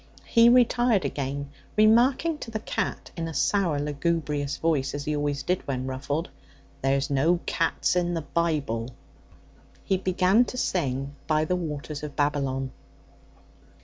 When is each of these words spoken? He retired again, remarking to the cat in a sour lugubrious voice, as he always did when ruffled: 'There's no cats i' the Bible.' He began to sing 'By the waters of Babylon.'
He 0.25 0.49
retired 0.49 1.05
again, 1.05 1.51
remarking 1.77 2.39
to 2.39 2.49
the 2.49 2.59
cat 2.59 3.11
in 3.15 3.27
a 3.27 3.35
sour 3.35 3.79
lugubrious 3.79 4.57
voice, 4.57 4.95
as 4.95 5.05
he 5.05 5.15
always 5.15 5.43
did 5.43 5.61
when 5.67 5.85
ruffled: 5.85 6.27
'There's 6.81 7.11
no 7.11 7.39
cats 7.45 7.95
i' 7.95 8.01
the 8.01 8.23
Bible.' 8.23 8.95
He 9.83 9.97
began 9.97 10.43
to 10.45 10.57
sing 10.57 11.13
'By 11.27 11.45
the 11.45 11.55
waters 11.55 12.01
of 12.01 12.15
Babylon.' 12.15 12.71